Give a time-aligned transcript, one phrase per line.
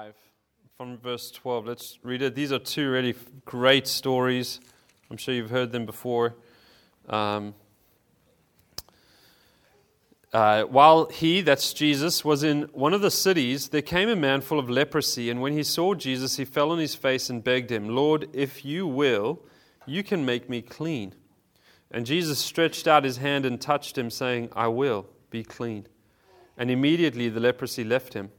[0.00, 0.14] 5
[0.78, 1.66] from verse 12.
[1.66, 2.34] Let's read it.
[2.34, 4.58] These are two really great stories.
[5.10, 6.36] I'm sure you've heard them before.
[7.06, 7.54] Um,
[10.32, 14.40] uh, while he, that's Jesus, was in one of the cities, there came a man
[14.40, 17.70] full of leprosy, and when he saw Jesus, he fell on his face and begged
[17.70, 19.42] him, Lord, if you will,
[19.84, 21.14] you can make me clean.
[21.90, 25.86] And Jesus stretched out his hand and touched him, saying, I will, be clean.
[26.56, 28.30] And immediately the leprosy left him.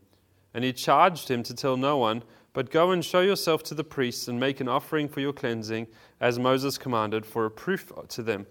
[0.53, 2.23] And he charged him to tell no one,
[2.53, 5.87] but go and show yourself to the priests and make an offering for your cleansing,
[6.19, 8.47] as Moses commanded, for a proof to them.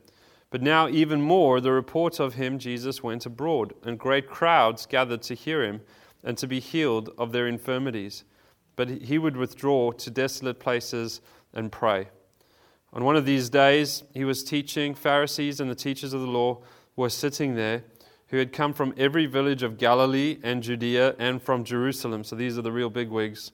[0.51, 5.23] But now, even more, the report of him, Jesus, went abroad, and great crowds gathered
[5.23, 5.83] to hear him
[6.25, 8.25] and to be healed of their infirmities.
[8.75, 11.21] But he would withdraw to desolate places
[11.53, 12.09] and pray.
[12.93, 14.95] On one of these days, he was teaching.
[14.95, 16.63] Pharisees and the teachers of the law
[16.97, 17.85] were sitting there,
[18.31, 22.23] who had come from every village of Galilee and Judea and from Jerusalem.
[22.25, 23.53] So these are the real bigwigs.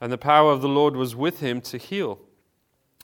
[0.00, 2.20] And the power of the Lord was with him to heal.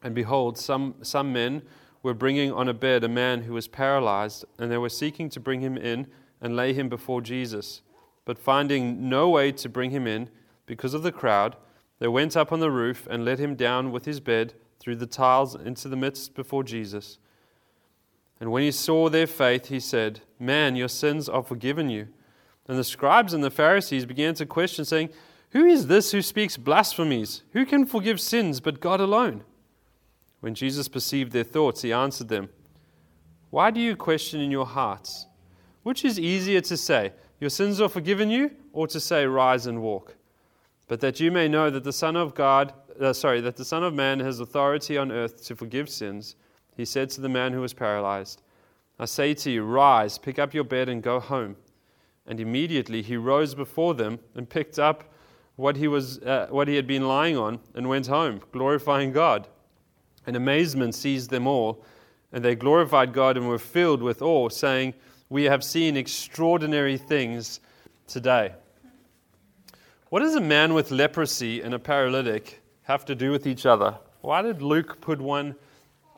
[0.02, 1.62] And behold, some, some men
[2.02, 5.40] were bringing on a bed a man who was paralyzed, and they were seeking to
[5.40, 6.06] bring him in
[6.40, 7.82] and lay him before Jesus.
[8.24, 10.28] But finding no way to bring him in
[10.66, 11.56] because of the crowd,
[11.98, 15.06] they went up on the roof and let him down with his bed through the
[15.06, 17.18] tiles into the midst before Jesus.
[18.42, 22.08] And when he saw their faith, he said, Man, your sins are forgiven you.
[22.66, 25.10] And the scribes and the Pharisees began to question, saying,
[25.50, 27.44] Who is this who speaks blasphemies?
[27.52, 29.44] Who can forgive sins but God alone?
[30.40, 32.48] When Jesus perceived their thoughts, he answered them,
[33.50, 35.26] Why do you question in your hearts?
[35.84, 39.80] Which is easier to say, Your sins are forgiven you, or to say, Rise and
[39.80, 40.16] walk?
[40.88, 43.84] But that you may know that the Son of God, uh, sorry, that the Son
[43.84, 46.34] of Man has authority on earth to forgive sins,
[46.76, 48.42] he said to the man who was paralyzed,
[48.98, 51.56] I say to you, Rise, pick up your bed, and go home.
[52.26, 55.04] And immediately he rose before them and picked up
[55.56, 59.48] what he, was, uh, what he had been lying on and went home, glorifying God.
[60.26, 61.84] And amazement seized them all,
[62.32, 64.94] and they glorified God and were filled with awe, saying,
[65.28, 67.60] We have seen extraordinary things
[68.06, 68.52] today.
[70.10, 73.98] What does a man with leprosy and a paralytic have to do with each other?
[74.20, 75.56] Why did Luke put one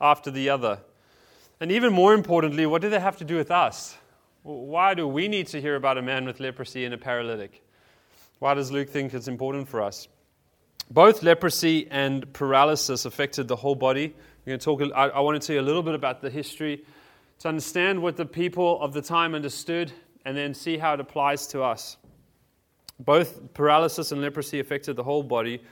[0.04, 0.78] after the other?
[1.60, 3.96] And even more importantly, what do they have to do with us?
[4.42, 7.64] Why do we need to hear about a man with leprosy and a paralytic?
[8.38, 10.06] Why does Luke think it's important for us?
[10.90, 14.14] Both leprosy and paralysis affected the whole body.
[14.44, 16.28] We're going to talk, I, I want to tell you a little bit about the
[16.28, 16.84] history
[17.38, 19.90] to understand what the people of the time understood
[20.26, 21.96] and then see how it applies to us.
[23.00, 25.62] Both paralysis and leprosy affected the whole body,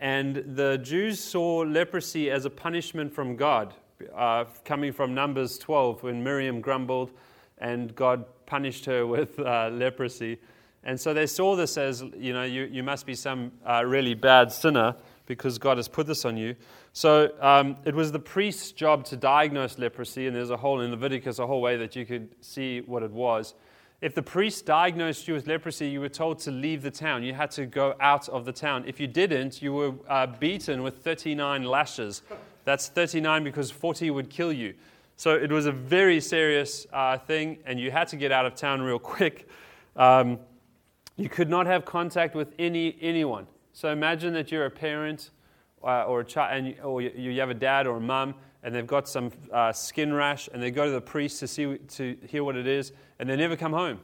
[0.00, 3.74] and the Jews saw leprosy as a punishment from God,
[4.14, 7.10] uh, coming from Numbers 12 when Miriam grumbled
[7.58, 10.38] and God punished her with uh, leprosy.
[10.82, 14.14] And so they saw this as, you know, you, you must be some uh, really
[14.14, 14.96] bad sinner
[15.26, 16.56] because God has put this on you.
[16.92, 20.90] So um, it was the priest's job to diagnose leprosy, and there's a whole, in
[20.90, 23.54] Leviticus, a whole way that you could see what it was.
[24.00, 27.22] If the priest diagnosed you with leprosy, you were told to leave the town.
[27.22, 28.84] You had to go out of the town.
[28.86, 32.22] If you didn't, you were uh, beaten with 39 lashes.
[32.64, 34.74] That's 39 because 40 would kill you.
[35.16, 38.54] So it was a very serious uh, thing, and you had to get out of
[38.54, 39.48] town real quick.
[39.96, 40.38] Um,
[41.16, 43.46] you could not have contact with any anyone.
[43.72, 45.30] So imagine that you're a parent
[45.84, 48.74] uh, or a child, and you, or you, have a dad or a mum, and
[48.74, 52.16] they've got some uh, skin rash, and they go to the priest to see to
[52.26, 54.00] hear what it is, and they never come home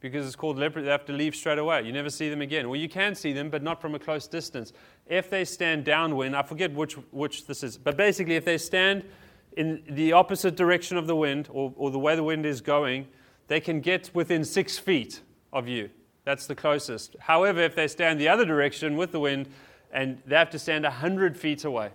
[0.00, 0.86] because it's called leprosy.
[0.86, 1.82] They have to leave straight away.
[1.82, 2.68] You never see them again.
[2.68, 4.72] Well, you can see them, but not from a close distance.
[5.08, 9.04] If they stand downwind, I forget which which this is, but basically, if they stand
[9.56, 13.08] in the opposite direction of the wind, or, or the way the wind is going,
[13.48, 15.20] they can get within six feet
[15.52, 15.90] of you.
[16.24, 17.16] That's the closest.
[17.18, 19.48] However, if they stand the other direction with the wind,
[19.92, 21.90] and they have to stand 100 feet away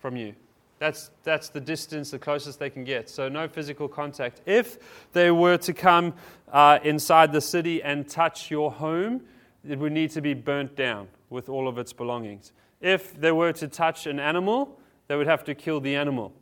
[0.00, 0.34] from you.
[0.78, 3.08] That's, that's the distance, the closest they can get.
[3.08, 4.40] So, no physical contact.
[4.44, 4.78] If
[5.12, 6.12] they were to come
[6.52, 9.22] uh, inside the city and touch your home,
[9.68, 12.52] it would need to be burnt down with all of its belongings.
[12.80, 14.78] If they were to touch an animal,
[15.08, 16.32] they would have to kill the animal.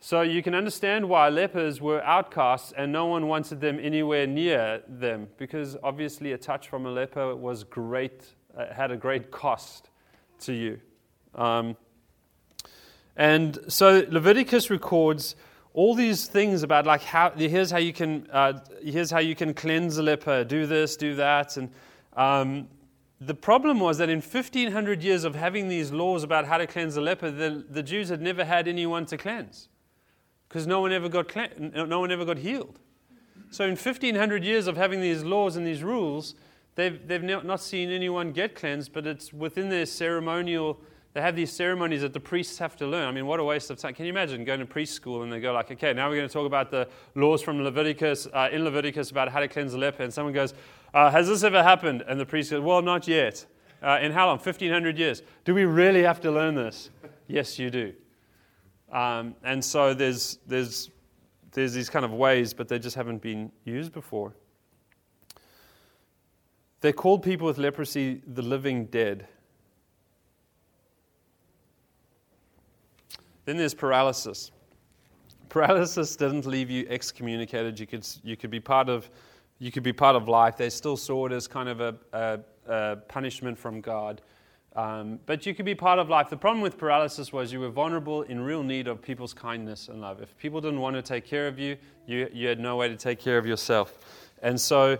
[0.00, 4.82] So you can understand why lepers were outcasts and no one wanted them anywhere near
[4.86, 9.88] them because obviously a touch from a leper was great, uh, had a great cost
[10.40, 10.78] to you.
[11.34, 11.76] Um,
[13.16, 15.36] and so Leviticus records
[15.72, 19.54] all these things about like how here's how you can uh, here's how you can
[19.54, 21.70] cleanse a leper, do this, do that, and
[22.16, 22.68] um,
[23.20, 26.96] the problem was that in 1500 years of having these laws about how to cleanse
[26.96, 29.68] a leper, the, the Jews had never had anyone to cleanse
[30.48, 32.78] because no one ever got no one ever got healed.
[33.50, 36.34] So in 1500 years of having these laws and these rules,
[36.74, 40.80] they've, they've not seen anyone get cleansed, but it's within their ceremonial.
[41.14, 43.06] They have these ceremonies that the priests have to learn.
[43.06, 43.94] I mean, what a waste of time.
[43.94, 46.32] Can you imagine going to preschool and they go like, okay, now we're going to
[46.32, 50.02] talk about the laws from Leviticus, uh, in Leviticus about how to cleanse the leper.
[50.02, 50.54] And someone goes,
[50.92, 52.02] uh, has this ever happened?
[52.08, 53.46] And the priest goes, well, not yet.
[53.80, 54.38] Uh, in how long?
[54.38, 55.22] 1500 years.
[55.44, 56.90] Do we really have to learn this?
[57.28, 57.94] yes, you do.
[58.90, 60.90] Um, and so there's, there's,
[61.52, 64.34] there's these kind of ways, but they just haven't been used before.
[66.80, 69.28] They called people with leprosy the living dead.
[73.44, 74.50] Then there's paralysis.
[75.48, 77.78] Paralysis doesn't leave you excommunicated.
[77.78, 79.08] You could, you could, be, part of,
[79.58, 80.56] you could be part of life.
[80.56, 84.20] They still saw it as kind of a, a, a punishment from God.
[84.76, 86.28] Um, but you could be part of life.
[86.28, 90.00] The problem with paralysis was you were vulnerable in real need of people's kindness and
[90.00, 90.20] love.
[90.20, 91.76] If people didn't want to take care of you,
[92.06, 93.98] you, you had no way to take care of yourself.
[94.42, 94.98] And so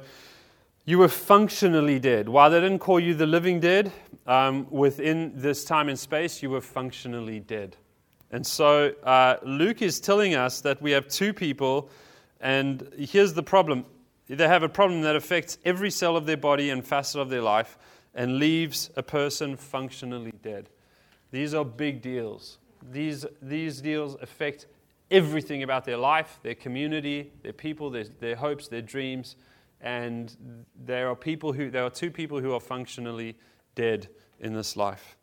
[0.84, 2.28] you were functionally dead.
[2.28, 3.90] While they didn't call you the living dead,
[4.26, 7.76] um, within this time and space, you were functionally dead.
[8.34, 11.88] And so uh, Luke is telling us that we have two people,
[12.40, 13.84] and here's the problem
[14.26, 17.42] they have a problem that affects every cell of their body and facet of their
[17.42, 17.78] life
[18.12, 20.68] and leaves a person functionally dead.
[21.30, 22.58] These are big deals.
[22.90, 24.66] These, these deals affect
[25.12, 29.36] everything about their life, their community, their people, their, their hopes, their dreams
[29.80, 30.34] and
[30.84, 33.36] there are people who there are two people who are functionally
[33.76, 34.08] dead
[34.40, 35.16] in this life.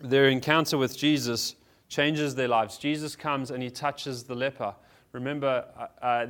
[0.00, 1.54] Their encounter with Jesus
[1.90, 2.78] changes their lives.
[2.78, 4.74] Jesus comes and he touches the leper.
[5.12, 6.26] Remember, uh, uh,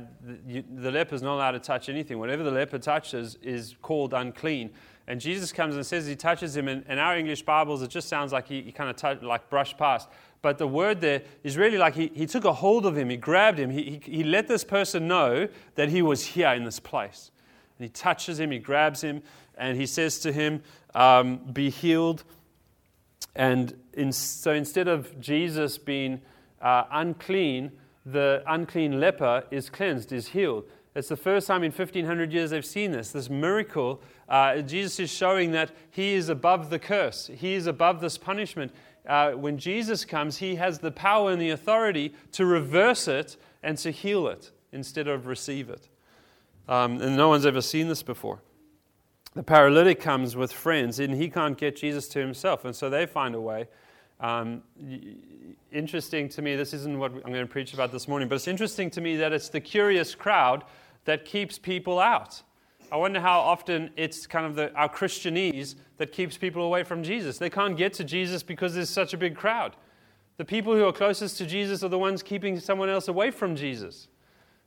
[0.47, 2.17] the, the leper is not allowed to touch anything.
[2.17, 4.71] Whatever the leper touches is called unclean.
[5.07, 6.67] And Jesus comes and says he touches him.
[6.67, 9.49] And in our English Bibles, it just sounds like he, he kind of touch, like
[9.51, 10.09] brushed past.
[10.41, 13.17] But the word there is really like he, he took a hold of him, he
[13.17, 16.79] grabbed him, he, he, he let this person know that he was here in this
[16.79, 17.29] place.
[17.77, 19.21] And he touches him, he grabs him,
[19.55, 20.63] and he says to him,
[20.95, 22.23] um, Be healed.
[23.35, 26.21] And in, so instead of Jesus being
[26.61, 27.71] uh, unclean,
[28.05, 30.65] the unclean leper is cleansed, is healed.
[30.93, 34.01] It's the first time in 1500 years they've seen this, this miracle.
[34.27, 38.73] Uh, Jesus is showing that he is above the curse, he is above this punishment
[39.07, 43.77] uh, when Jesus comes, he has the power and the authority to reverse it and
[43.79, 45.89] to heal it instead of receive it.
[46.67, 48.41] Um, and no one's ever seen this before.
[49.33, 53.05] The paralytic comes with friends, and he can't get Jesus to himself, and so they
[53.05, 53.67] find a way.
[54.19, 54.61] Um,
[55.71, 58.47] interesting to me, this isn't what I'm going to preach about this morning, but it's
[58.47, 60.65] interesting to me that it's the curious crowd
[61.05, 62.41] that keeps people out.
[62.91, 67.01] I wonder how often it's kind of the, our Christianese that keeps people away from
[67.01, 67.37] Jesus.
[67.37, 69.77] They can't get to Jesus because there's such a big crowd.
[70.35, 73.55] The people who are closest to Jesus are the ones keeping someone else away from
[73.55, 74.09] Jesus.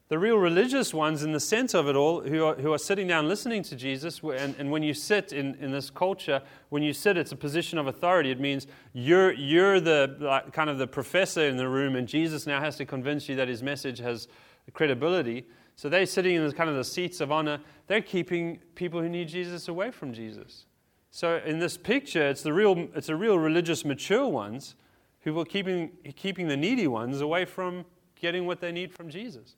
[0.09, 3.07] The real religious ones in the center of it all, who are, who are sitting
[3.07, 6.93] down listening to Jesus, and, and when you sit in, in this culture, when you
[6.93, 8.31] sit, it's a position of authority.
[8.31, 12.47] It means you're, you're the like, kind of the professor in the room, and Jesus
[12.47, 14.29] now has to convince you that his message has
[14.75, 15.47] credibility.
[15.75, 17.59] So they're sitting in the kind of the seats of honor.
[17.87, 20.67] They're keeping people who need Jesus away from Jesus.
[21.11, 24.75] So in this picture, it's the real, it's the real religious mature ones
[25.21, 27.87] who are keeping, keeping the needy ones away from
[28.21, 29.55] getting what they need from Jesus.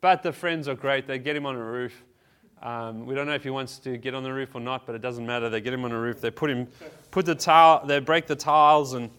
[0.00, 1.06] But the friends are great.
[1.06, 2.04] They get him on a roof.
[2.62, 4.94] Um, we don't know if he wants to get on the roof or not, but
[4.94, 5.48] it doesn't matter.
[5.48, 6.20] They get him on a roof.
[6.20, 6.68] They put him,
[7.10, 9.10] put the tile, they break the tiles, and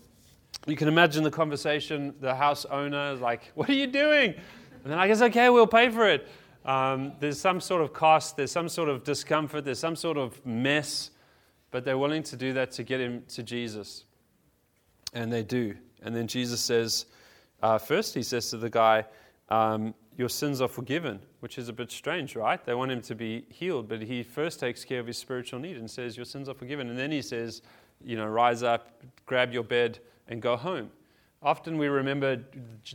[0.68, 2.14] you can imagine the conversation.
[2.20, 4.36] The house owner is like, "What are you doing?"
[4.84, 6.28] And then I guess, okay, we'll pay for it.
[6.66, 10.44] Um, there's some sort of cost, there's some sort of discomfort, there's some sort of
[10.46, 11.12] mess,
[11.72, 14.06] but they're willing to do that to get him to Jesus.
[15.14, 15.76] And they do.
[16.04, 17.08] And then Jesus says,
[17.62, 19.06] uh, first, he says to the guy,
[19.50, 22.64] um, Your sins are forgiven, which is a bit strange, right?
[22.64, 25.78] They want him to be healed, but he first takes care of his spiritual need
[25.78, 26.92] and says, Your sins are forgiven.
[26.92, 27.64] And then he says,
[28.04, 29.98] You know, rise up, grab your bed,
[30.28, 30.92] and go home.
[31.42, 32.40] Often we remember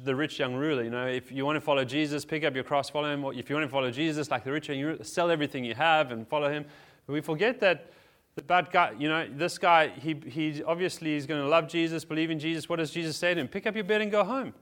[0.04, 0.84] the rich young ruler.
[0.84, 3.24] You know, if you want to follow Jesus, pick up your cross, follow him.
[3.24, 5.74] Or if you want to follow Jesus, like the rich young ruler, sell everything you
[5.74, 6.64] have and follow him.
[7.08, 7.90] But we forget that
[8.36, 12.04] the bad guy, you know, this guy, he, he obviously is going to love Jesus,
[12.04, 12.68] believe in Jesus.
[12.68, 13.48] What does Jesus say to him?
[13.48, 14.54] Pick up your bed and go home.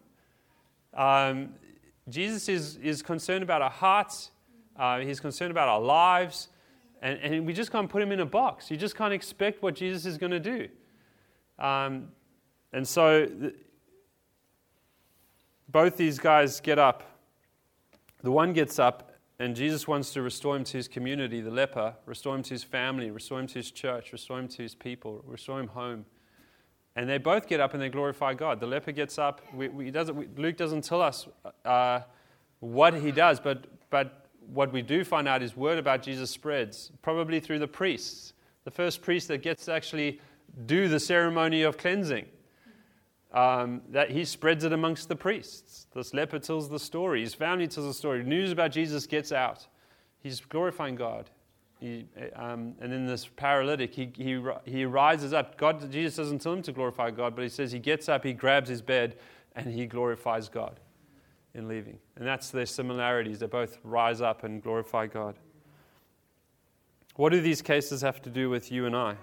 [0.94, 1.50] Um,
[2.08, 4.30] Jesus is, is concerned about our hearts,
[4.76, 6.49] uh, he's concerned about our lives,
[7.00, 8.70] and, and we just can't put him in a box.
[8.70, 10.68] You just can't expect what Jesus is going to do.
[11.58, 12.08] Um,
[12.73, 13.28] and so
[15.68, 17.02] both these guys get up.
[18.23, 21.94] The one gets up, and Jesus wants to restore him to his community, the leper,
[22.06, 25.23] restore him to his family, restore him to his church, restore him to his people,
[25.26, 26.04] restore him home.
[26.97, 28.61] And they both get up and they glorify God.
[28.61, 29.41] The leper gets up.
[29.53, 31.27] We, we doesn't, we, Luke doesn't tell us
[31.65, 32.01] uh,
[32.61, 36.93] what he does, but, but what we do find out is word about Jesus spreads,
[37.03, 38.33] probably through the priests.
[38.65, 40.21] The first priest that gets to actually
[40.67, 42.27] do the ceremony of cleansing.
[43.33, 45.89] Um, that he spreads it amongst the priests.
[45.93, 47.23] This leper tells the story.
[47.23, 48.23] His family tells the story.
[48.23, 49.67] News about Jesus gets out.
[50.23, 51.31] He's glorifying God.
[51.85, 55.59] He, um, and then this paralytic, he, he, he rises up.
[55.59, 58.33] God, Jesus doesn't tell him to glorify God, but he says he gets up, he
[58.33, 59.19] grabs his bed,
[59.55, 60.81] and he glorifies God
[61.53, 61.99] in leaving.
[62.17, 63.38] And that's their similarities.
[63.38, 65.35] They both rise up and glorify God.
[67.17, 69.17] What do these cases have to do with you and I?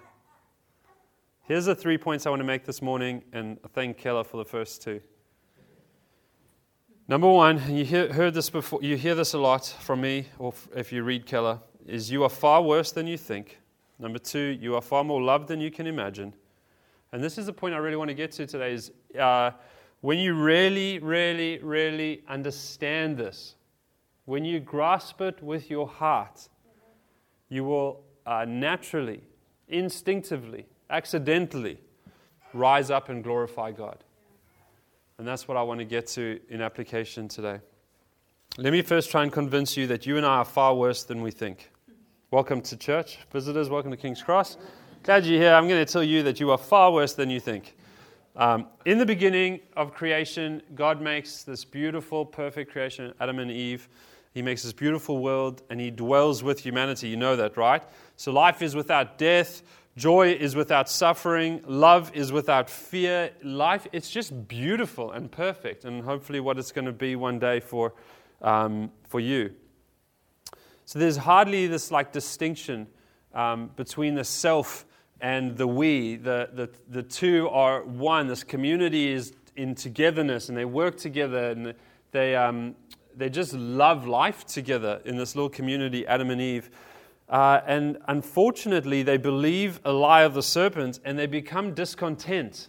[1.41, 4.45] Here's the three points I want to make this morning, and thank Keller for the
[4.45, 5.01] first two.
[7.07, 10.53] Number one, you hear, heard this before, you hear this a lot from me, or
[10.75, 13.59] if you read Keller, is you are far worse than you think.
[13.99, 16.33] Number two, you are far more loved than you can imagine.
[17.11, 19.51] And this is the point I really want to get to today is uh,
[20.01, 23.55] when you really, really, really understand this,
[24.25, 26.47] when you grasp it with your heart,
[27.49, 29.21] you will uh, naturally,
[29.67, 31.79] instinctively, accidentally
[32.53, 34.03] rise up and glorify God.
[35.17, 37.59] And that's what I want to get to in application today.
[38.57, 41.21] Let me first try and convince you that you and I are far worse than
[41.21, 41.71] we think.
[42.31, 43.69] Welcome to church, visitors.
[43.69, 44.57] Welcome to King's Cross.
[45.03, 45.53] Glad you're here.
[45.53, 47.77] I'm going to tell you that you are far worse than you think.
[48.35, 53.87] Um, in the beginning of creation, God makes this beautiful, perfect creation, Adam and Eve.
[54.33, 57.07] He makes this beautiful world and He dwells with humanity.
[57.07, 57.81] You know that, right?
[58.17, 59.61] So life is without death,
[59.95, 63.31] joy is without suffering, love is without fear.
[63.43, 67.61] Life, it's just beautiful and perfect, and hopefully what it's going to be one day
[67.61, 67.93] for,
[68.41, 69.53] um, for you.
[70.85, 72.87] So there's hardly this like distinction
[73.33, 74.85] um, between the self
[75.21, 78.27] and the we, the, the, the two are one.
[78.27, 81.73] This community is in togetherness and they work together and
[82.11, 82.75] they, um,
[83.15, 86.69] they just love life together in this little community, Adam and Eve.
[87.29, 92.67] Uh, and unfortunately, they believe a lie of the serpent and they become discontent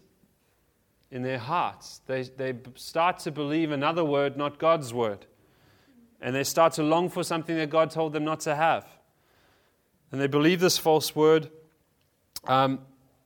[1.10, 2.02] in their hearts.
[2.06, 5.26] They, they start to believe another word, not God's word.
[6.22, 8.86] And they start to long for something that God told them not to have.
[10.10, 11.50] And they believe this false word
[12.46, 12.80] um,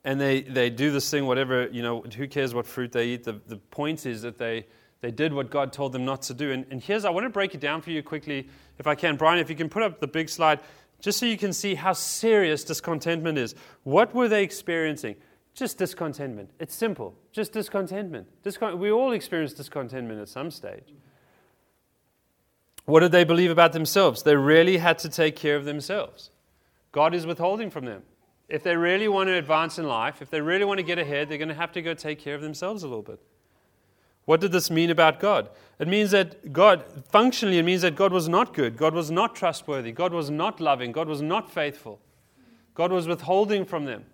[0.05, 3.25] and they, they do this thing, whatever, you know, who cares what fruit they eat?
[3.25, 4.67] The, the point is that they,
[5.01, 6.53] they did what God told them not to do.
[6.53, 8.49] And, and here's, I want to break it down for you quickly,
[8.79, 9.17] if I can.
[9.17, 10.61] Brian, if you can put up the big slide,
[11.01, 13.55] just so you can see how serious discontentment is.
[13.83, 15.17] What were they experiencing?
[15.55, 16.51] Just discontentment.
[16.61, 17.15] It's simple.
[17.33, 18.29] Just discontentment.
[18.45, 20.95] Discon- we all experience discontentment at some stage.
[22.87, 24.23] What did they believe about themselves?
[24.23, 26.31] They really had to take care of themselves.
[26.93, 28.03] God is withholding from them
[28.49, 31.29] if they really want to advance in life, if they really want to get ahead,
[31.29, 33.21] they're going to have to go take care of themselves a little bit.
[34.25, 35.51] What did this mean about God?
[35.79, 38.77] It means that God, functionally, it means that God was not good.
[38.77, 39.93] God was not trustworthy.
[39.93, 40.93] God was not loving.
[40.93, 42.01] God was not faithful.
[42.75, 44.05] God was withholding from them.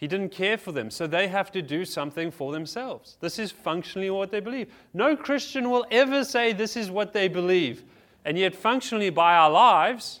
[0.00, 0.90] He didn't care for them.
[0.90, 3.18] So they have to do something for themselves.
[3.20, 4.72] This is functionally what they believe.
[4.94, 7.84] No Christian will ever say this is what they believe.
[8.24, 10.20] And yet, functionally, by our lives,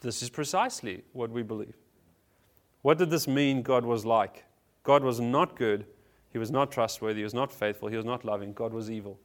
[0.00, 1.76] this is precisely what we believe.
[2.82, 4.44] What did this mean God was like?
[4.82, 5.86] God was not good.
[6.32, 7.20] He was not trustworthy.
[7.20, 7.88] He was not faithful.
[7.88, 8.52] He was not loving.
[8.52, 9.16] God was evil.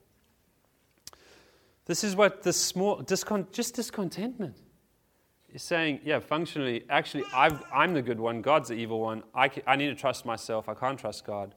[1.86, 4.56] This is what the small, discon, just discontentment
[5.52, 8.42] is saying, yeah, functionally, actually, i am the good one.
[8.42, 9.22] God's the evil one.
[9.34, 10.68] I, can, I need to trust myself.
[10.68, 11.54] I can't trust God.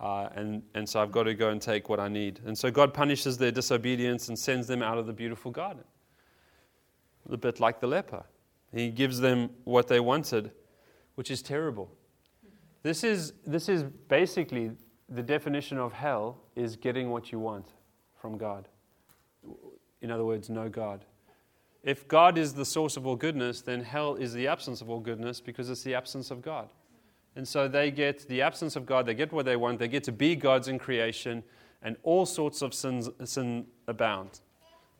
[0.00, 2.40] Uh, and, and so I've got to go and take what I need.
[2.44, 5.84] And so God punishes their disobedience and sends them out of the beautiful garden.
[7.30, 8.24] A bit like the leper.
[8.74, 10.50] He gives them what they wanted,
[11.14, 11.90] which is terrible.
[12.82, 14.72] This is, this is basically
[15.08, 17.66] the definition of hell is getting what you want
[18.20, 18.66] from God.
[20.00, 21.04] In other words, no God.
[21.82, 25.00] If God is the source of all goodness, then hell is the absence of all
[25.00, 26.68] goodness because it's the absence of God.
[27.34, 30.04] And so they get the absence of God, they get what they want, they get
[30.04, 31.42] to be gods in creation,
[31.82, 34.40] and all sorts of sins, sin abound.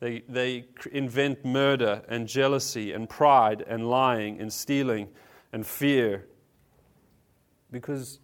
[0.01, 5.09] They, they invent murder and jealousy and pride and lying and stealing
[5.53, 6.27] and fear
[7.71, 8.19] because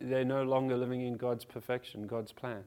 [0.00, 2.64] they're no longer living in God's perfection, God's plan.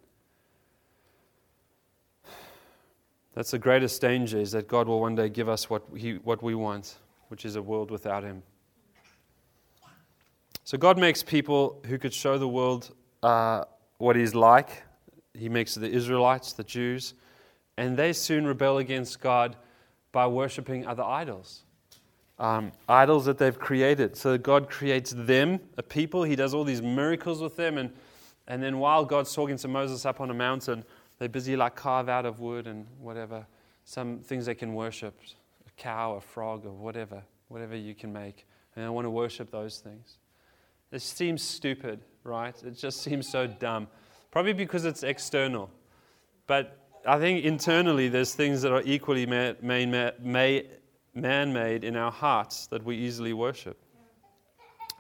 [3.34, 6.44] That's the greatest danger is that God will one day give us what, he, what
[6.44, 6.98] we want,
[7.30, 8.44] which is a world without Him.
[10.64, 13.64] So God makes people who could show the world uh,
[13.98, 14.84] what He's like.
[15.34, 17.14] He makes the Israelites, the Jews,
[17.78, 19.56] and they soon rebel against God
[20.12, 21.64] by worshiping other idols.
[22.38, 24.18] Um, idols that they've created.
[24.18, 26.24] So God creates them, a people.
[26.24, 27.78] He does all these miracles with them.
[27.78, 27.92] And,
[28.48, 30.84] and then while God's talking to Moses up on a mountain,
[31.22, 33.46] they're busy like carve out of wood and whatever
[33.86, 35.14] some things they can worship
[35.68, 38.48] a cow, a frog, or whatever, whatever you can make.
[38.76, 40.18] And I want to worship those things.
[40.92, 42.56] It seems stupid, right?
[42.64, 43.88] It just seems so dumb.
[44.32, 45.70] Probably because it's external.
[46.48, 46.76] But
[47.06, 49.58] I think internally there's things that are equally man
[50.24, 50.64] made
[51.84, 53.78] in our hearts that we easily worship.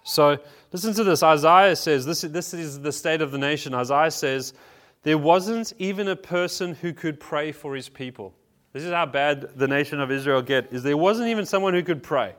[0.04, 0.38] So
[0.72, 1.24] listen to this.
[1.24, 3.74] Isaiah says, this, this is the state of the nation.
[3.74, 4.54] Isaiah says,
[5.03, 8.34] there wasn't even a person who could pray for his people.
[8.74, 11.84] This is how bad the nation of Israel get, is there wasn't even someone who
[11.84, 12.36] could pray.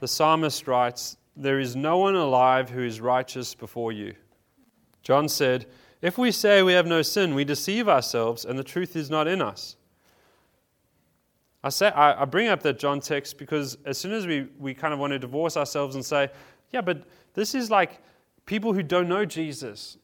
[0.00, 4.14] The psalmist writes, There is no one alive who is righteous before you.
[5.02, 5.66] John said,
[6.02, 9.28] If we say we have no sin, we deceive ourselves, and the truth is not
[9.28, 9.76] in us.
[11.62, 14.94] I, say, I, bring up that John text because as soon as we, we kind
[14.94, 16.30] of want to divorce ourselves and say,
[16.70, 18.00] Yeah, but this is like
[18.50, 19.96] people who don't know Jesus.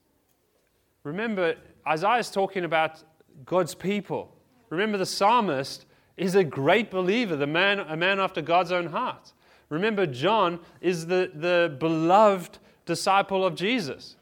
[1.02, 3.02] Remember, Isaiah is talking about
[3.44, 4.36] God's people.
[4.70, 5.84] Remember, the psalmist
[6.16, 9.32] is a great believer, the man, a man after God's own heart.
[9.68, 14.14] Remember, John is the, the beloved disciple of Jesus.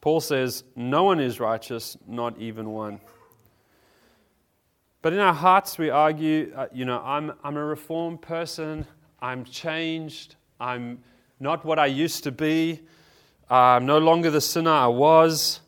[0.00, 2.98] Paul says, No one is righteous, not even one.
[5.02, 8.86] But in our hearts, we argue, uh, you know, I'm, I'm a reformed person,
[9.22, 10.98] I'm changed, I'm
[11.40, 12.80] not what I used to be,
[13.48, 15.60] I'm no longer the sinner I was.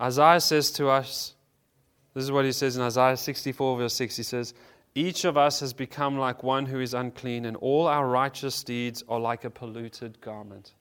[0.00, 1.34] Isaiah says to us,
[2.14, 4.16] this is what he says in Isaiah 64, verse 6.
[4.16, 4.52] He says,
[4.94, 9.04] Each of us has become like one who is unclean, and all our righteous deeds
[9.08, 10.74] are like a polluted garment.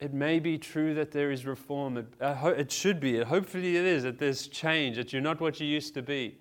[0.00, 1.98] It may be true that there is reform.
[1.98, 3.22] It, uh, it should be.
[3.22, 6.36] Hopefully, it is, that there's change, that you're not what you used to be.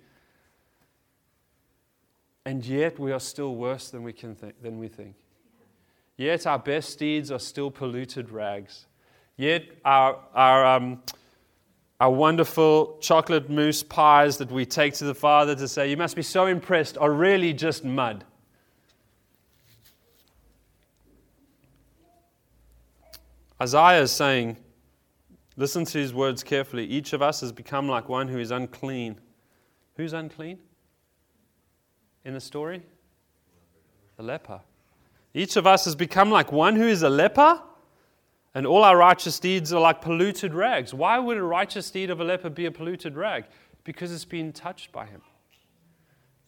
[2.45, 5.15] And yet, we are still worse than we, can th- than we think.
[6.17, 8.87] Yet, our best deeds are still polluted rags.
[9.37, 11.03] Yet, our, our, um,
[11.99, 16.15] our wonderful chocolate mousse pies that we take to the Father to say, You must
[16.15, 18.23] be so impressed, are really just mud.
[23.61, 24.57] Isaiah is saying,
[25.57, 26.85] Listen to his words carefully.
[26.85, 29.19] Each of us has become like one who is unclean.
[29.95, 30.57] Who's unclean
[32.25, 32.81] in the story?
[34.17, 34.61] The leper.
[35.33, 37.61] Each of us has become like one who is a leper
[38.53, 40.93] and all our righteous deeds are like polluted rags.
[40.93, 43.45] Why would a righteous deed of a leper be a polluted rag?
[43.83, 45.21] Because it's been touched by him.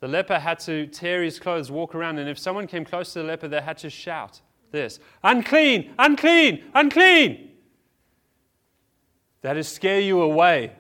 [0.02, 3.20] The leper had to tear his clothes, walk around, and if someone came close to
[3.20, 7.52] the leper, they had to shout this unclean, unclean, unclean.
[9.42, 10.74] That is scare you away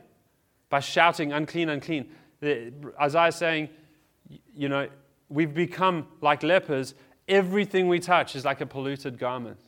[0.69, 2.09] by shouting unclean, unclean.
[2.99, 3.69] Isaiah is saying,
[4.55, 4.87] you know,
[5.29, 6.93] we've become like lepers.
[7.27, 9.59] Everything we touch is like a polluted garment.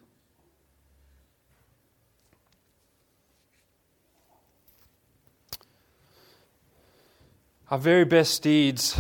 [7.71, 8.95] Our very best deeds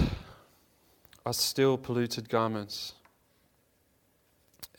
[1.23, 2.93] are still polluted garments.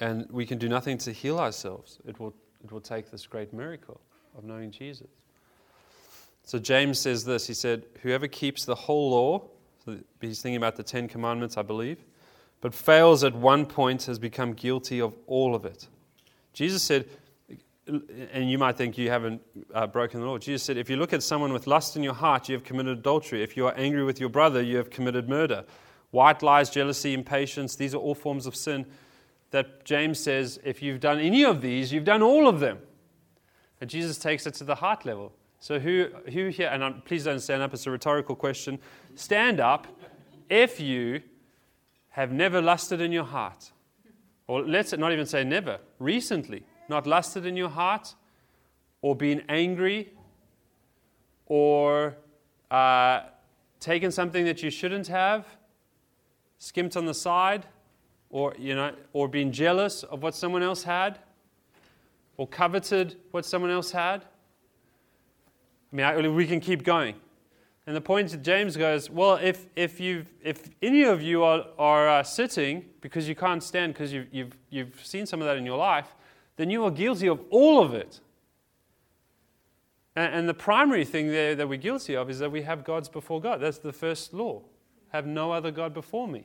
[0.01, 1.99] And we can do nothing to heal ourselves.
[2.07, 4.01] It will, it will take this great miracle
[4.37, 5.09] of knowing Jesus.
[6.43, 9.49] So James says this He said, Whoever keeps the whole law,
[10.21, 12.05] he's thinking about the Ten Commandments, I believe,
[12.61, 15.89] but fails at one point has become guilty of all of it.
[16.53, 17.07] Jesus said,
[18.33, 19.41] and you might think you haven't
[19.73, 20.39] uh, broken the law.
[20.39, 22.99] Jesus said, if you look at someone with lust in your heart, you have committed
[22.99, 23.43] adultery.
[23.43, 25.65] If you are angry with your brother, you have committed murder.
[26.11, 28.87] White lies, jealousy, impatience, these are all forms of sin
[29.51, 32.79] that James says, if you've done any of these, you've done all of them.
[33.81, 35.33] And Jesus takes it to the heart level.
[35.67, 38.79] So, who, who here, and I'm, please don't stand up, it's a rhetorical question.
[39.17, 39.89] Stand up
[40.49, 41.23] if you
[42.11, 43.73] have never lusted in your heart.
[44.47, 48.15] Or let's not even say never, recently not lusted in your heart,
[49.03, 50.13] or been angry,
[51.47, 52.17] or
[52.71, 53.23] uh,
[53.81, 55.47] taken something that you shouldn't have,
[56.59, 57.67] skimped on the side,
[58.31, 61.19] or, you know, or been jealous of what someone else had,
[62.37, 64.25] or coveted what someone else had.
[65.97, 67.15] I mean, I, we can keep going.
[67.87, 71.65] And the point that James goes, well, if, if, you if any of you are,
[71.79, 75.57] are uh, sitting because you can't stand because you've, you've, you've seen some of that
[75.57, 76.15] in your life,
[76.57, 78.21] then you are guilty of all of it.
[80.17, 83.09] And, and the primary thing there that we're guilty of is that we have gods
[83.09, 83.61] before God.
[83.61, 84.63] That's the first law.
[85.11, 86.45] Have no other God before me.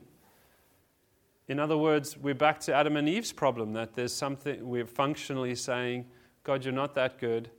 [1.48, 5.56] In other words, we're back to Adam and Eve's problem that there's something we're functionally
[5.56, 6.06] saying,
[6.44, 7.50] God, you're not that good.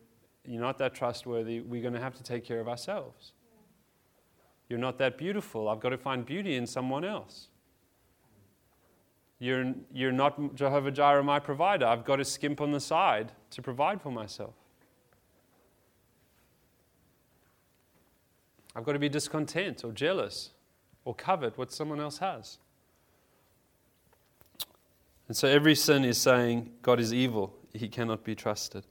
[0.46, 1.62] You're not that trustworthy.
[1.62, 3.32] We're going to have to take care of ourselves.
[4.70, 5.70] You're not that beautiful.
[5.70, 7.48] I've got to find beauty in someone else.
[9.40, 11.86] You're, you're not Jehovah Jireh, my provider.
[11.86, 14.54] I've got to skimp on the side to provide for myself.
[18.76, 20.52] I've got to be discontent or jealous
[21.06, 22.58] or covet what someone else has.
[25.28, 28.86] And so every sin is saying God is evil, he cannot be trusted.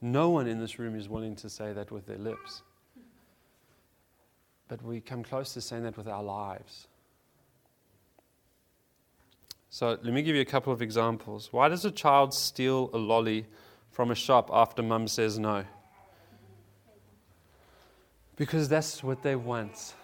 [0.00, 2.62] No one in this room is willing to say that with their lips.
[4.68, 6.86] But we come close to saying that with our lives.
[9.70, 11.52] So let me give you a couple of examples.
[11.52, 13.46] Why does a child steal a lolly
[13.90, 15.64] from a shop after mum says no?
[18.36, 19.94] Because that's what they want.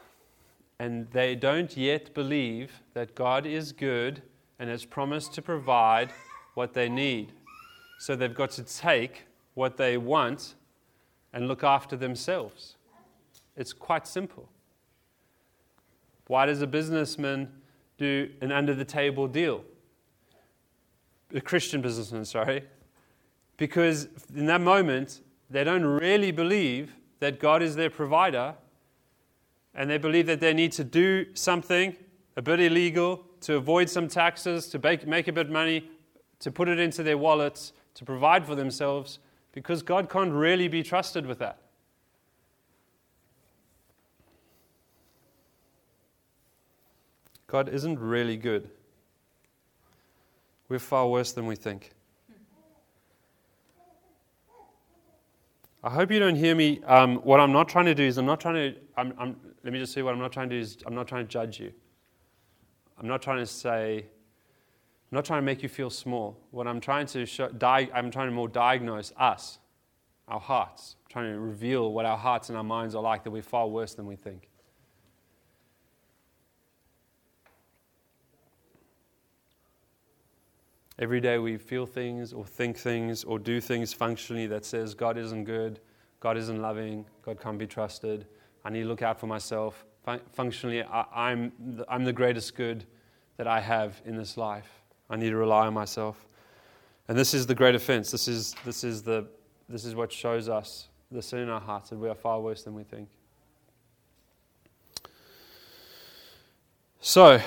[0.79, 4.23] And they don't yet believe that God is good
[4.59, 6.11] and has promised to provide
[6.55, 7.33] what they need.
[7.99, 10.55] So they've got to take what they want
[11.33, 12.77] and look after themselves.
[13.57, 14.49] It's quite simple.
[16.27, 17.51] Why does a businessman
[17.99, 19.65] do an under the table deal?
[21.35, 22.65] A Christian businessman, sorry.
[23.57, 28.55] Because in that moment, they don't really believe that God is their provider,
[29.75, 31.97] and they believe that they need to do something
[32.37, 35.89] a bit illegal to avoid some taxes, to make, a bit of money,
[36.41, 39.19] to put it into their wallets, to provide for themselves,
[39.55, 41.59] because God can't really be trusted with that.
[47.47, 48.69] God isn't really good.
[50.69, 51.93] We're far worse than we think.
[55.85, 56.83] I hope you don't hear me.
[56.85, 59.73] Um, what I'm not trying to do is, I'm not trying to, I'm, I'm, let
[59.73, 61.61] me just say what I'm not trying to do is, I'm not trying to judge
[61.61, 61.73] you.
[62.99, 64.07] I'm not trying to say,
[65.11, 66.37] I'm not trying to make you feel small.
[66.51, 69.59] What I'm trying to show, di- I'm trying to more diagnose us,
[70.27, 70.97] our hearts.
[71.05, 73.69] I'm trying to reveal what our hearts and our minds are like, that we're far
[73.69, 74.49] worse than we think.
[80.99, 85.19] Every day we feel things or think things or do things functionally that says God
[85.19, 85.81] isn't good,
[86.21, 88.27] God isn't loving, God can't be trusted.
[88.65, 89.85] I need to look out for myself.
[90.33, 92.85] Functionally, I, the, I'm the greatest good
[93.37, 94.84] that I have in this life.
[95.11, 96.27] I need to rely on myself.
[97.09, 98.11] And this is the great offense.
[98.11, 99.27] This is, this is, the,
[99.69, 102.63] this is what shows us the sin in our hearts that we are far worse
[102.63, 103.09] than we think.
[107.01, 107.41] So,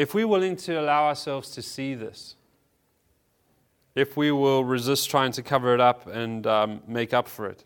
[0.00, 2.36] If we're willing to allow ourselves to see this,
[3.94, 7.64] if we will resist trying to cover it up and um, make up for it,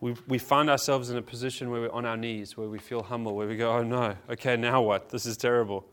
[0.00, 3.02] we, we find ourselves in a position where we're on our knees, where we feel
[3.02, 5.08] humble, where we go, oh no, okay, now what?
[5.08, 5.84] This is terrible.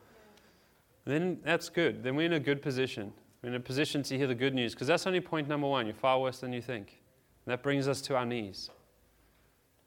[1.06, 2.04] then that's good.
[2.04, 3.13] Then we're in a good position.
[3.41, 5.86] We're in a position to hear the good news, because that's only point number one.
[5.88, 7.02] You're far worse than you think.
[7.46, 8.70] And that brings us to our knees,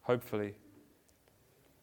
[0.02, 0.54] hopefully.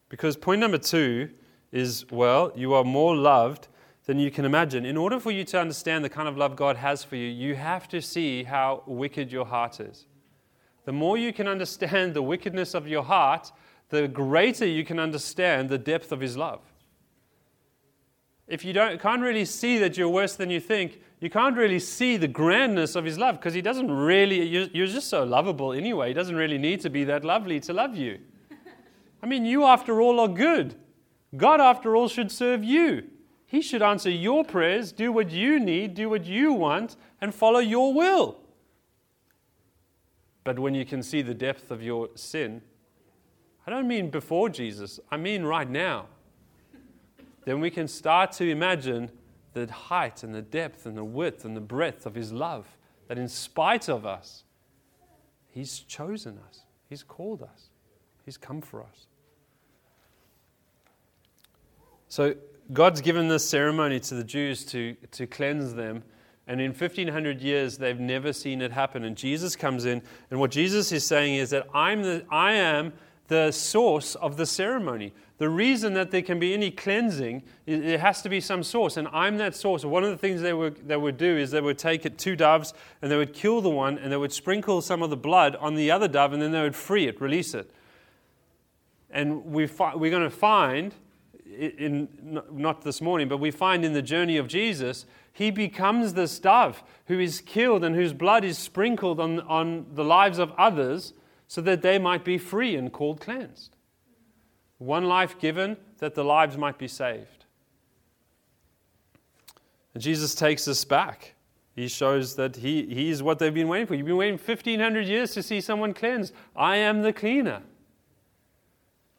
[0.09, 1.29] Because point number two
[1.71, 3.67] is, well, you are more loved
[4.05, 4.85] than you can imagine.
[4.85, 7.55] In order for you to understand the kind of love God has for you, you
[7.55, 10.05] have to see how wicked your heart is.
[10.85, 13.51] The more you can understand the wickedness of your heart,
[13.89, 16.61] the greater you can understand the depth of His love.
[18.47, 21.79] If you don't, can't really see that you're worse than you think, you can't really
[21.79, 25.73] see the grandness of His love because He doesn't really, you're, you're just so lovable
[25.73, 26.09] anyway.
[26.09, 28.19] He doesn't really need to be that lovely to love you.
[29.23, 30.75] I mean, you, after all, are good.
[31.35, 33.05] God, after all, should serve you.
[33.47, 37.59] He should answer your prayers, do what you need, do what you want, and follow
[37.59, 38.37] your will.
[40.45, 42.61] But when you can see the depth of your sin,
[43.67, 46.05] I don't mean before Jesus, I mean right now,
[47.45, 49.11] then we can start to imagine
[49.53, 52.77] the height and the depth and the width and the breadth of His love.
[53.07, 54.43] That in spite of us,
[55.47, 57.69] He's chosen us, He's called us,
[58.23, 59.07] He's come for us.
[62.07, 62.35] So
[62.71, 66.03] God's given this ceremony to the Jews to, to cleanse them.
[66.47, 69.03] And in 1500 years, they've never seen it happen.
[69.03, 72.93] And Jesus comes in, and what Jesus is saying is that I'm the, I am
[73.27, 75.11] the source of the ceremony.
[75.37, 79.07] The reason that there can be any cleansing, it has to be some source, and
[79.09, 79.83] I'm that source.
[79.83, 82.35] One of the things they would, they would do is they would take it, two
[82.35, 85.55] doves, and they would kill the one, and they would sprinkle some of the blood
[85.57, 87.69] on the other dove, and then they would free it, release it.
[89.09, 90.93] And we fi- we're going to find
[91.45, 92.07] in,
[92.51, 95.05] not this morning, but we find in the journey of Jesus,
[95.35, 100.03] he becomes this dove who is killed and whose blood is sprinkled on, on the
[100.05, 101.11] lives of others
[101.45, 103.75] so that they might be free and called cleansed.
[104.77, 107.43] One life given that the lives might be saved.
[109.93, 111.35] And Jesus takes us back.
[111.75, 113.95] He shows that he, he is what they've been waiting for.
[113.95, 116.33] You've been waiting 1,500 years to see someone cleansed.
[116.55, 117.61] I am the cleaner.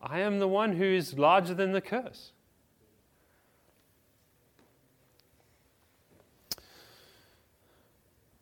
[0.01, 2.33] I am the one who is larger than the curse.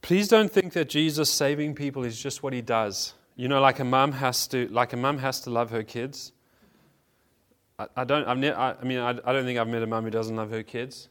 [0.05, 3.15] Please don't think that Jesus saving people is just what he does.
[3.37, 6.33] You know, like a mum has to, like a mum has to love her kids.
[7.79, 8.27] I, I don't.
[8.27, 10.37] I've ne- I, I mean, I, I don't think I've met a mum who doesn't
[10.37, 11.09] love her kids.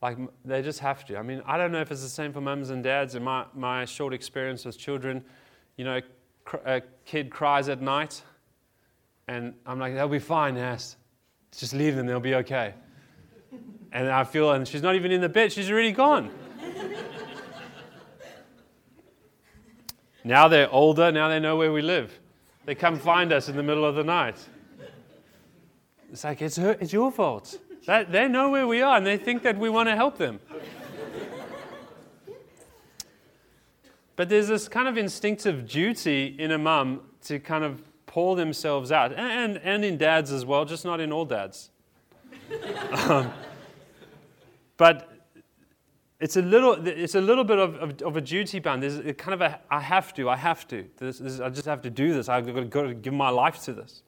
[0.00, 0.16] Like
[0.46, 1.18] they just have to.
[1.18, 3.14] I mean, I don't know if it's the same for mums and dads.
[3.14, 5.22] In my my short experience with children,
[5.76, 6.00] you know,
[6.46, 8.22] cr- a kid cries at night,
[9.28, 10.96] and I'm like, they'll be fine, yes.
[11.54, 12.72] Just leave them, they'll be okay.
[13.92, 16.30] And I feel, and she's not even in the bed, she's already gone.
[20.24, 22.18] Now they're older, now they know where we live.
[22.64, 24.36] They come find us in the middle of the night.
[26.12, 27.58] It's like, it's, her, it's your fault.
[27.86, 30.38] That, they know where we are and they think that we want to help them.
[34.14, 38.92] but there's this kind of instinctive duty in a mum to kind of pour themselves
[38.92, 41.70] out, and, and in dads as well, just not in all dads.
[43.08, 43.32] um,
[44.76, 45.11] but
[46.22, 48.80] it's a little, it's a little bit of, of, of a duty bound.
[48.80, 50.86] There's kind of a, I have to, I have to.
[50.96, 52.28] This, this, I just have to do this.
[52.28, 54.04] I've got to, give my life to this.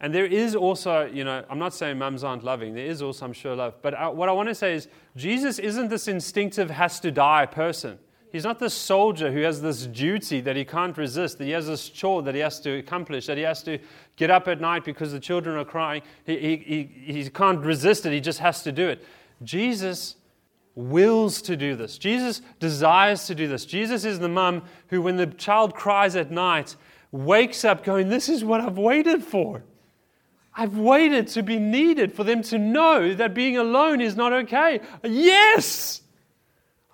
[0.00, 2.72] And there is also, you know, I'm not saying mums aren't loving.
[2.72, 3.74] There is also, I'm sure, love.
[3.82, 7.44] But I, what I want to say is, Jesus isn't this instinctive, has to die
[7.44, 7.98] person.
[8.32, 11.66] He's not this soldier who has this duty that he can't resist, that he has
[11.66, 13.78] this chore that he has to accomplish, that he has to
[14.16, 16.00] get up at night because the children are crying.
[16.24, 19.04] He, he, he, he can't resist it, he just has to do it.
[19.42, 20.14] Jesus
[20.74, 21.98] wills to do this.
[21.98, 23.64] Jesus desires to do this.
[23.64, 26.76] Jesus is the mum who, when the child cries at night,
[27.12, 29.64] wakes up going, This is what I've waited for.
[30.54, 34.80] I've waited to be needed for them to know that being alone is not okay.
[35.04, 36.02] Yes!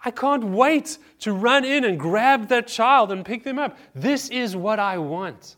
[0.04, 3.76] I can't wait to run in and grab that child and pick them up.
[3.94, 5.56] This is what I want.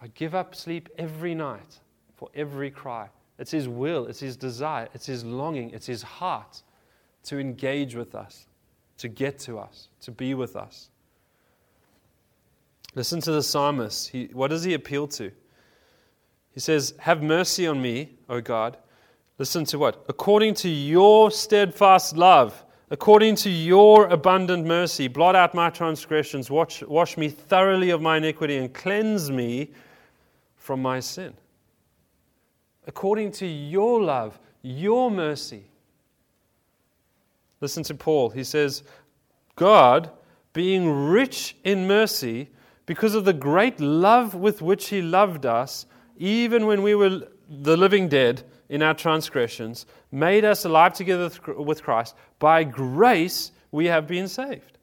[0.00, 1.80] I give up sleep every night
[2.16, 3.08] for every cry.
[3.38, 6.62] It's His will, it's His desire, it's His longing, it's His heart
[7.24, 8.46] to engage with us,
[8.98, 10.90] to get to us, to be with us.
[12.94, 14.10] Listen to the psalmist.
[14.10, 15.32] He, what does he appeal to?
[16.52, 18.76] He says, Have mercy on me, O God.
[19.38, 20.04] Listen to what?
[20.08, 26.82] According to your steadfast love, according to your abundant mercy, blot out my transgressions, wash,
[26.84, 29.70] wash me thoroughly of my iniquity, and cleanse me
[30.56, 31.34] from my sin.
[32.86, 35.64] According to your love, your mercy.
[37.60, 38.30] Listen to Paul.
[38.30, 38.82] He says,
[39.56, 40.10] God,
[40.52, 42.50] being rich in mercy,
[42.86, 47.76] because of the great love with which he loved us, even when we were the
[47.76, 52.14] living dead in our transgressions, made us alive together with Christ.
[52.38, 54.78] By grace we have been saved.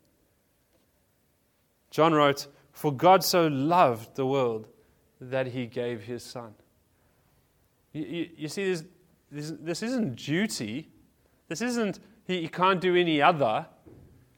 [1.89, 4.67] John wrote, For God so loved the world
[5.19, 6.53] that he gave his Son.
[7.93, 8.75] You, you, you see,
[9.32, 10.89] this, this, isn't duty.
[11.47, 13.65] This isn't, he, he can't do any other.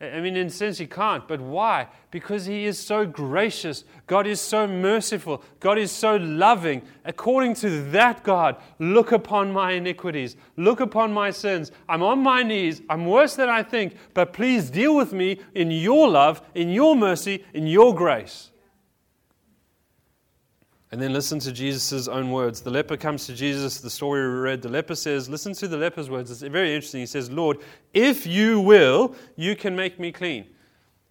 [0.02, 1.26] I mean, in a sense, he can't.
[1.28, 1.88] But why?
[2.12, 3.86] Because he is so gracious.
[4.06, 5.44] God is so merciful.
[5.60, 6.82] God is so loving.
[7.06, 10.36] According to that God, look upon my iniquities.
[10.58, 11.72] Look upon my sins.
[11.88, 12.82] I'm on my knees.
[12.89, 13.96] I'm worse than I think.
[14.13, 18.50] But please deal with me in your love, in your mercy, in your grace.
[20.93, 22.62] And then listen to Jesus' own words.
[22.62, 24.62] The leper comes to Jesus, the story we read.
[24.62, 26.29] The leper says, Listen to the leper's words.
[26.29, 26.99] It's very interesting.
[26.99, 27.58] He says, Lord,
[27.95, 30.45] if you will, you can make me clean.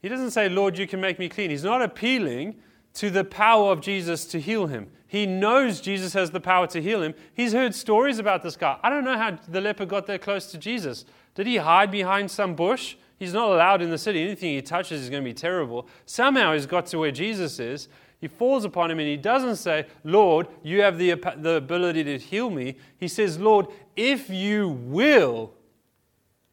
[0.01, 1.51] He doesn't say, Lord, you can make me clean.
[1.51, 2.61] He's not appealing
[2.95, 4.89] to the power of Jesus to heal him.
[5.09, 7.13] He knows Jesus has the power to heal him.
[7.35, 8.79] He's heard stories about this guy.
[8.85, 11.05] I don't know how the leper got that close to Jesus.
[11.35, 12.95] Did he hide behind some bush?
[13.19, 14.23] He's not allowed in the city.
[14.23, 15.89] Anything he touches is going to be terrible.
[16.07, 17.89] Somehow he's got to where Jesus is.
[18.23, 22.19] He falls upon him and he doesn't say, Lord, you have the, the ability to
[22.19, 22.77] heal me.
[22.97, 25.55] He says, Lord, if you will,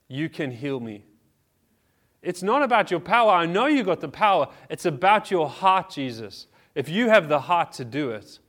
[0.08, 1.06] you can heal me.
[2.24, 3.34] It's not about your power.
[3.34, 4.48] I know you got the power.
[4.68, 6.48] It's about your heart, Jesus.
[6.74, 8.40] If you have the heart to do it,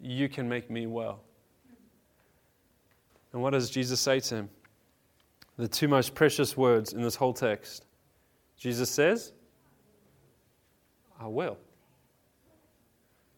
[0.00, 1.24] you can make me well.
[3.32, 4.50] And what does Jesus say to him?
[5.56, 7.84] The two most precious words in this whole text.
[8.56, 9.32] Jesus says,
[11.18, 11.58] I will.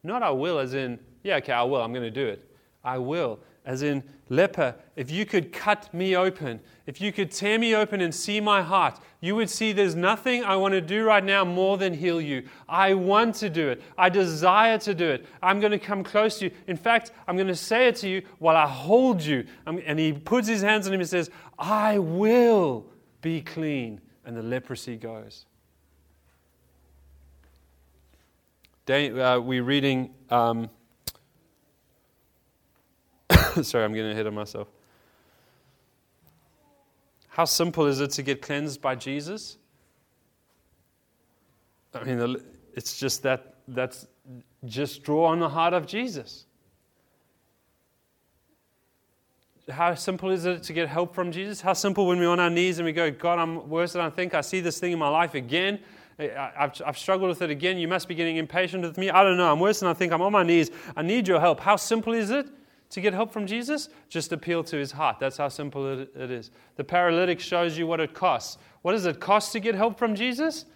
[0.02, 2.46] Not I will, as in, yeah, okay, I will, I'm going to do it.
[2.82, 7.58] I will, as in, leper, if you could cut me open, if you could tear
[7.58, 11.04] me open and see my heart, you would see there's nothing I want to do
[11.04, 12.44] right now more than heal you.
[12.68, 13.82] I want to do it.
[13.98, 15.26] I desire to do it.
[15.42, 16.50] I'm going to come close to you.
[16.68, 19.44] In fact, I'm going to say it to you while I hold you.
[19.66, 22.86] And he puts his hands on him and says, I will
[23.20, 24.00] be clean.
[24.24, 25.44] And the leprosy goes.
[28.90, 30.10] Uh, we're reading.
[30.30, 30.68] Um,
[33.62, 34.68] sorry, I'm getting ahead of myself.
[37.28, 39.56] How simple is it to get cleansed by Jesus?
[41.94, 42.36] I mean,
[42.74, 44.06] it's just that that's
[44.64, 46.46] just draw on the heart of Jesus.
[49.70, 51.60] How simple is it to get help from Jesus?
[51.60, 54.10] How simple when we're on our knees and we go, God, I'm worse than I
[54.10, 54.34] think.
[54.34, 55.78] I see this thing in my life again.
[56.20, 57.78] I've, I've struggled with it again.
[57.78, 59.10] You must be getting impatient with me.
[59.10, 59.50] I don't know.
[59.50, 60.12] I'm worse than I think.
[60.12, 60.70] I'm on my knees.
[60.96, 61.60] I need your help.
[61.60, 62.46] How simple is it
[62.90, 63.88] to get help from Jesus?
[64.08, 65.16] Just appeal to his heart.
[65.18, 66.50] That's how simple it, it is.
[66.76, 68.58] The paralytic shows you what it costs.
[68.82, 70.66] What does it cost to get help from Jesus?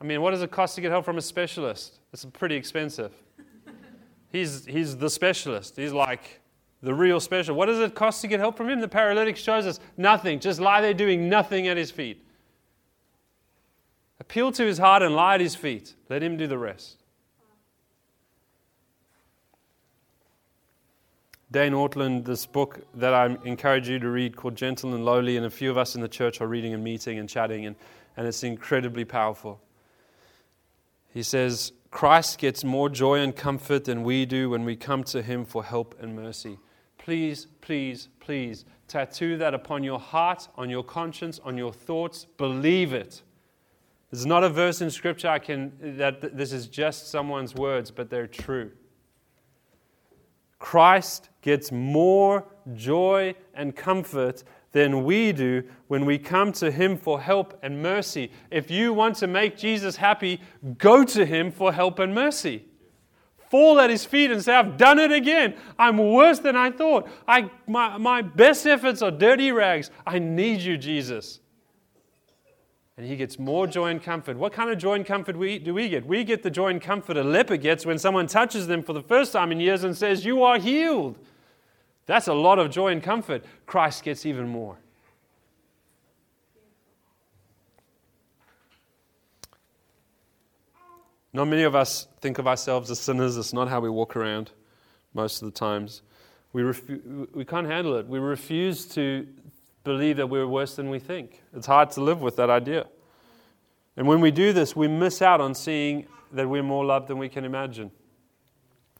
[0.00, 1.98] I mean, what does it cost to get help from a specialist?
[2.12, 3.12] It's pretty expensive.
[4.32, 5.76] He's, he's the specialist.
[5.76, 6.40] He's like
[6.82, 7.56] the real special.
[7.56, 8.78] What does it cost to get help from him?
[8.80, 10.38] The paralytic shows us nothing.
[10.38, 12.27] Just lie there doing nothing at his feet.
[14.20, 15.94] Appeal to his heart and lie at his feet.
[16.08, 16.96] Let him do the rest.
[21.50, 25.46] Dane Ortlund, this book that I encourage you to read called Gentle and Lowly, and
[25.46, 27.74] a few of us in the church are reading and meeting and chatting, and,
[28.18, 29.58] and it's incredibly powerful.
[31.08, 35.22] He says, Christ gets more joy and comfort than we do when we come to
[35.22, 36.58] him for help and mercy.
[36.98, 42.26] Please, please, please tattoo that upon your heart, on your conscience, on your thoughts.
[42.36, 43.22] Believe it.
[44.10, 48.08] There's not a verse in Scripture I can, that this is just someone's words, but
[48.08, 48.72] they're true.
[50.58, 52.44] Christ gets more
[52.74, 58.32] joy and comfort than we do when we come to Him for help and mercy.
[58.50, 60.40] If you want to make Jesus happy,
[60.78, 62.64] go to Him for help and mercy.
[63.50, 65.54] Fall at His feet and say, I've done it again.
[65.78, 67.08] I'm worse than I thought.
[67.26, 69.90] I, my, my best efforts are dirty rags.
[70.06, 71.40] I need you, Jesus
[72.98, 74.36] and he gets more joy and comfort.
[74.36, 76.04] What kind of joy and comfort do we get?
[76.04, 79.02] We get the joy and comfort a leper gets when someone touches them for the
[79.02, 81.16] first time in years and says, You are healed.
[82.06, 83.44] That's a lot of joy and comfort.
[83.66, 84.78] Christ gets even more.
[91.32, 93.36] Not many of us think of ourselves as sinners.
[93.36, 94.50] It's not how we walk around
[95.14, 96.02] most of the times.
[96.52, 98.08] We, refu- we can't handle it.
[98.08, 99.24] We refuse to
[99.88, 101.42] believe that we're worse than we think.
[101.54, 102.86] It's hard to live with that idea.
[103.96, 107.16] And when we do this, we miss out on seeing that we're more loved than
[107.16, 107.90] we can imagine.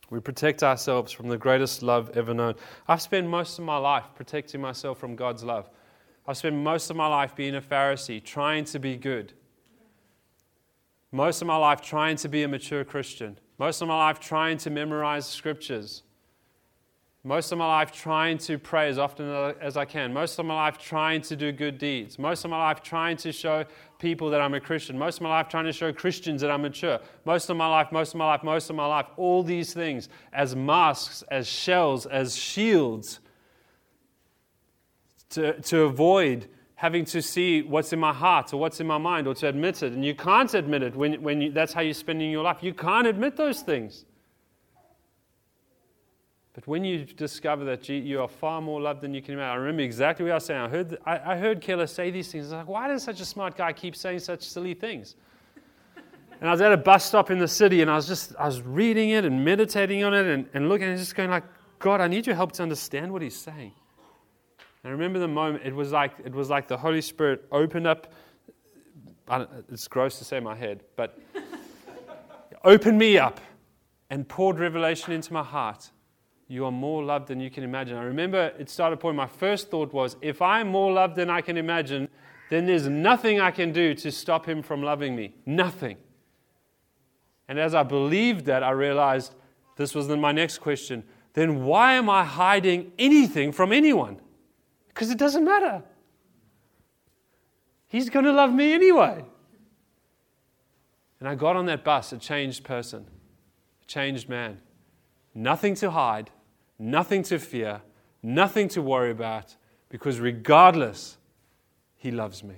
[0.08, 2.54] We protect ourselves from the greatest love ever known.
[2.88, 5.68] I've spent most of my life protecting myself from God's love.
[6.26, 9.34] I've spent most of my life being a Pharisee, trying to be good.
[11.12, 13.38] Most of my life trying to be a mature Christian.
[13.58, 16.02] Most of my life trying to memorize scriptures.
[17.28, 19.28] Most of my life trying to pray as often
[19.60, 20.14] as I can.
[20.14, 22.18] Most of my life trying to do good deeds.
[22.18, 23.66] Most of my life trying to show
[23.98, 24.98] people that I'm a Christian.
[24.98, 26.98] Most of my life trying to show Christians that I'm mature.
[27.26, 29.08] Most of my life, most of my life, most of my life.
[29.18, 33.20] All these things as masks, as shells, as shields
[35.28, 39.26] to, to avoid having to see what's in my heart or what's in my mind
[39.26, 39.92] or to admit it.
[39.92, 42.62] And you can't admit it when, when you, that's how you're spending your life.
[42.62, 44.06] You can't admit those things.
[46.58, 49.54] But when you discover that you are far more loved than you can imagine, I
[49.54, 50.60] remember exactly what I was saying.
[50.60, 52.46] I heard, I, I heard Keller say these things.
[52.46, 55.14] I was like, why does such a smart guy keep saying such silly things?
[56.40, 58.46] And I was at a bus stop in the city and I was just, I
[58.46, 61.44] was reading it and meditating on it and, and looking and just going like,
[61.78, 63.72] God, I need your help to understand what he's saying.
[64.82, 67.86] And I remember the moment, it was like, it was like the Holy Spirit opened
[67.86, 68.12] up,
[69.70, 71.20] it's gross to say my head, but
[72.64, 73.40] opened me up
[74.10, 75.92] and poured revelation into my heart
[76.48, 77.96] you are more loved than you can imagine.
[77.96, 79.16] I remember it started point.
[79.16, 82.08] My first thought was, if I'm more loved than I can imagine,
[82.48, 85.34] then there's nothing I can do to stop him from loving me.
[85.44, 85.98] Nothing.
[87.48, 89.34] And as I believed that, I realized
[89.76, 91.04] this was then my next question.
[91.34, 94.18] Then why am I hiding anything from anyone?
[94.88, 95.82] Because it doesn't matter.
[97.88, 99.24] He's going to love me anyway.
[101.20, 103.06] And I got on that bus, a changed person,
[103.82, 104.60] a changed man.
[105.34, 106.30] Nothing to hide,
[106.78, 107.82] nothing to fear,
[108.22, 109.56] nothing to worry about,
[109.88, 111.18] because regardless,
[111.96, 112.56] He loves me.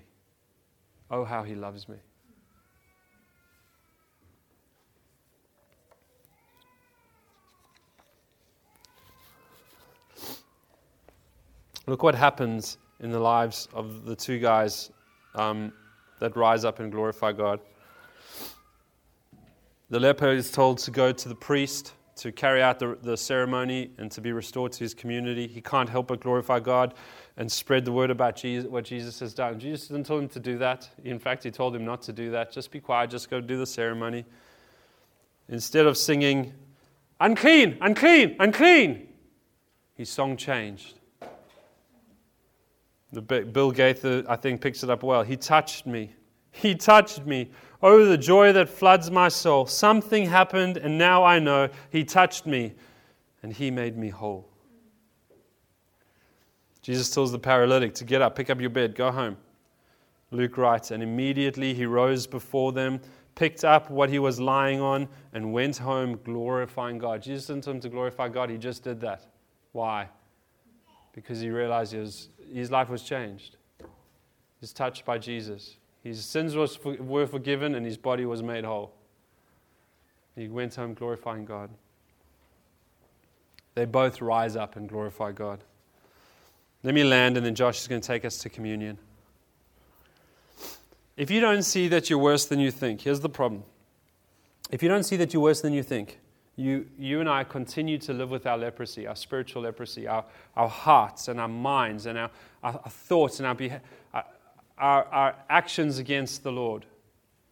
[1.11, 1.97] Oh, how He loves me.
[11.87, 14.93] Look what happens in the lives of the two guys
[15.35, 15.73] um,
[16.21, 17.61] that rise up and glorify God.
[19.89, 23.91] The leper is told to go to the priest to carry out the, the ceremony
[23.97, 25.47] and to be restored to his community.
[25.47, 26.93] He can't help but glorify God
[27.39, 29.59] and spread the word about Jesus, what Jesus has done.
[29.59, 30.91] Jesus didn't tell him to do that.
[31.03, 32.53] In fact, he told him not to do that.
[32.53, 34.27] Just be quiet, just go do the ceremony.
[35.49, 36.53] Instead of singing,
[37.21, 39.09] unclean, unclean, unclean,
[39.95, 40.99] his song changed.
[43.13, 45.23] The Bill Gaither, I think, picks it up well.
[45.23, 46.15] He touched me.
[46.53, 47.51] He touched me.
[47.83, 49.67] Oh, the joy that floods my soul.
[49.67, 52.75] Something happened, and now I know He touched me,
[53.43, 54.51] and He made me whole.
[56.83, 59.37] Jesus tells the paralytic to get up, pick up your bed, go home.
[60.31, 63.01] Luke writes, and immediately he rose before them,
[63.35, 67.23] picked up what he was lying on, and went home glorifying God.
[67.23, 69.27] Jesus didn't tell him to glorify God, he just did that.
[69.73, 70.09] Why?
[71.13, 73.57] Because he realized his, his life was changed.
[74.61, 75.77] He's touched by Jesus.
[76.03, 78.93] His sins was, were forgiven, and his body was made whole.
[80.35, 81.71] He went home glorifying God.
[83.75, 85.61] They both rise up and glorify God.
[86.83, 88.97] Let me land, and then Josh is going to take us to communion.
[91.17, 93.65] If you don't see that you're worse than you think, here's the problem.
[94.71, 96.19] If you don't see that you're worse than you think,
[96.57, 100.25] you, you and I continue to live with our leprosy, our spiritual leprosy, our,
[100.57, 102.31] our hearts and our minds and our,
[102.63, 103.81] our, thoughts and our, beha-
[104.81, 106.87] our, our, actions against the Lord.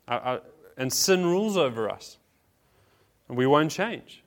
[0.09, 0.41] Our,
[0.77, 2.19] and sin rules over us.
[3.29, 4.23] And we won't change.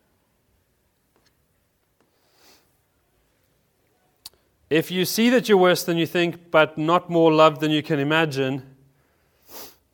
[4.69, 7.83] If you see that you're worse than you think, but not more loved than you
[7.83, 8.75] can imagine,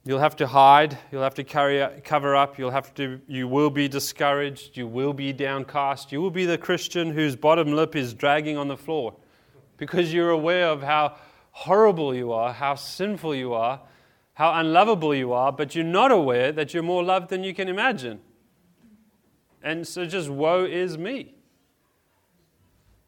[0.03, 3.70] you'll have to hide, you'll have to carry, cover up, you'll have to, you will
[3.70, 8.14] be discouraged, you will be downcast, you will be the Christian whose bottom lip is
[8.14, 9.16] dragging on the floor
[9.78, 11.16] because you're aware of how
[11.58, 13.82] horrible you are, how sinful you are,
[14.34, 17.68] how unlovable you are, but you're not aware that you're more loved than you can
[17.68, 18.20] imagine.
[19.64, 21.34] And so just woe is me.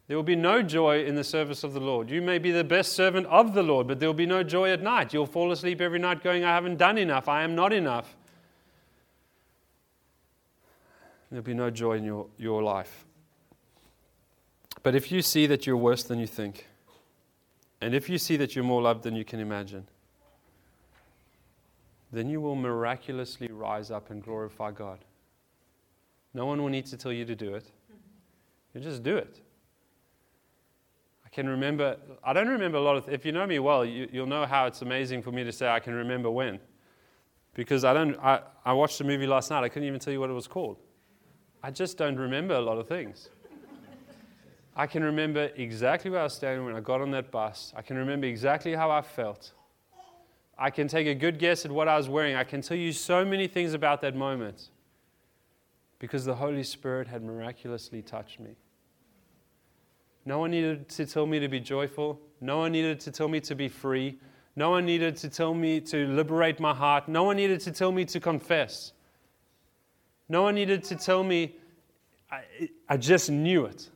[0.08, 2.10] There will be no joy in the service of the Lord.
[2.10, 4.72] You may be the best servant of the Lord, but there will be no joy
[4.72, 5.14] at night.
[5.14, 7.30] You'll fall asleep every night going, I haven't done enough.
[7.30, 8.16] I am not enough.
[11.30, 13.06] There'll be no joy in your, your life.
[14.82, 16.66] But if you see that you're worse than you think,
[17.82, 19.88] and if you see that you're more loved than you can imagine,
[22.12, 25.00] then you will miraculously rise up and glorify God.
[26.34, 27.72] No one will need to tell you to do it.
[28.74, 29.42] You just do it.
[31.26, 34.08] I can remember, I don't remember a lot of, if you know me well, you,
[34.14, 36.60] will know how it's amazing for me to say I can remember when.
[37.54, 40.20] Because I don't, I, I watched a movie last night, I couldn't even tell you
[40.20, 40.78] what it was called.
[41.62, 43.30] I just don't remember a lot of things.
[44.80, 47.74] I can remember exactly where I was standing when I got on that bus.
[47.76, 49.52] I can remember exactly how I felt.
[50.58, 52.38] I can take a good guess at what I was wearing.
[52.38, 54.70] I can tell you so many things about that moment
[56.00, 58.52] because the Holy Spirit had miraculously touched me.
[60.24, 62.18] No one needed to tell me to be joyful.
[62.40, 64.18] No one needed to tell me to be free.
[64.56, 67.10] No one needed to tell me to liberate my heart.
[67.10, 68.94] No one needed to tell me to confess.
[70.30, 71.58] No one needed to tell me,
[72.32, 72.44] I,
[72.88, 73.90] I just knew it.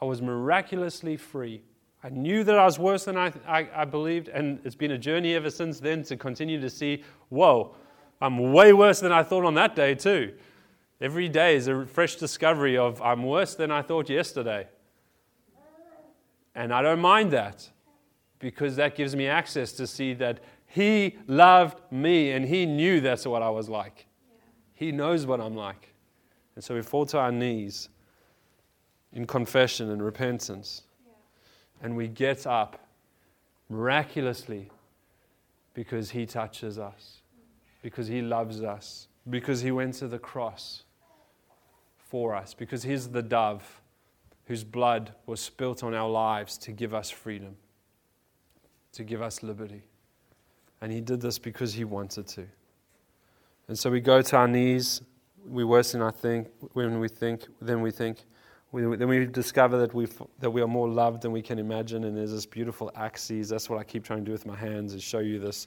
[0.00, 1.62] I was miraculously free.
[2.02, 4.98] I knew that I was worse than I, I, I, believed, and it's been a
[4.98, 7.74] journey ever since then to continue to see, whoa,
[8.22, 10.34] I'm way worse than I thought on that day, too.
[11.00, 14.68] Every day is a fresh discovery of I'm worse than I thought yesterday.
[16.54, 17.70] And I don't mind that
[18.38, 23.26] because that gives me access to see that He loved me and He knew that's
[23.26, 24.06] what I was like.
[24.74, 25.94] He knows what I'm like.
[26.54, 27.90] And so we fall to our knees
[29.12, 30.82] in confession and repentance.
[31.82, 32.86] And we get up
[33.68, 34.70] miraculously
[35.74, 37.20] because He touches us,
[37.82, 40.82] because He loves us, because He went to the cross
[41.98, 43.80] for us, because He's the dove
[44.50, 47.54] whose blood was spilt on our lives to give us freedom,
[48.92, 49.84] to give us liberty.
[50.80, 52.46] And he did this because he wanted to.
[53.68, 55.02] And so we go to our knees,
[55.46, 58.24] we worsen our think, when we think, then we think,
[58.72, 60.06] we, then we discover that, we
[60.38, 63.48] that we are more loved than we can imagine, and there's this beautiful axes.
[63.48, 65.66] That's what I keep trying to do with my hands, is show you this,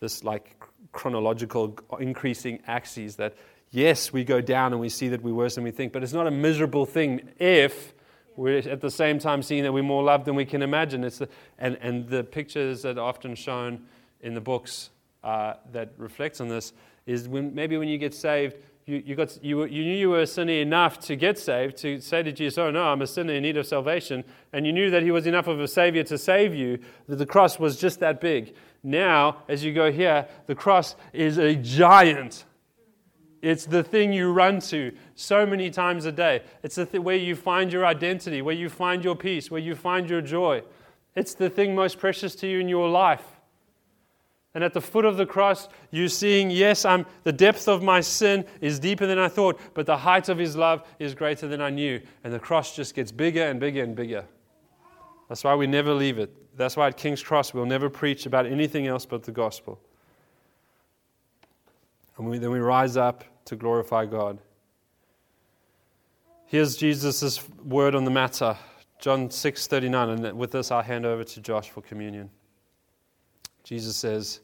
[0.00, 0.60] this like
[0.92, 3.36] chronological increasing axes that,
[3.70, 6.12] yes, we go down and we see that we're worse than we think, but it's
[6.12, 7.94] not a miserable thing if
[8.36, 11.04] we're at the same time seeing that we're more loved than we can imagine.
[11.04, 11.28] It's the,
[11.58, 13.86] and, and the pictures that are often shown
[14.22, 14.90] in the books
[15.22, 16.72] uh, that reflects on this
[17.06, 18.56] is when, maybe when you get saved,
[18.90, 22.00] you, you, got, you, you knew you were a sinner enough to get saved, to
[22.00, 24.24] say to Jesus, Oh, no, I'm a sinner in need of salvation.
[24.52, 26.78] And you knew that He was enough of a Savior to save you,
[27.08, 28.54] that the cross was just that big.
[28.82, 32.44] Now, as you go here, the cross is a giant
[33.42, 36.42] it's the thing you run to so many times a day.
[36.62, 39.74] It's the th- where you find your identity, where you find your peace, where you
[39.74, 40.62] find your joy.
[41.14, 43.29] It's the thing most precious to you in your life.
[44.54, 48.00] And at the foot of the cross, you're seeing, yes, I'm, the depth of my
[48.00, 51.60] sin is deeper than I thought, but the height of his love is greater than
[51.60, 52.00] I knew.
[52.24, 54.24] And the cross just gets bigger and bigger and bigger.
[55.28, 56.34] That's why we never leave it.
[56.56, 59.80] That's why at King's Cross we'll never preach about anything else but the gospel.
[62.18, 64.38] And we, then we rise up to glorify God.
[66.46, 68.56] Here's Jesus' word on the matter,
[68.98, 72.28] John 6:39, and with this I'll hand over to Josh for communion.
[73.70, 74.40] Jesus says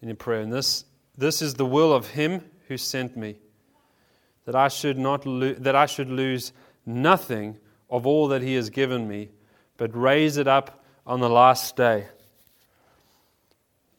[0.00, 0.86] in prayer, and this,
[1.18, 3.36] this is the will of him who sent me,
[4.46, 6.54] that I should not lo- that I should lose
[6.86, 7.58] nothing
[7.90, 9.28] of all that he has given me,
[9.76, 12.06] but raise it up on the last day.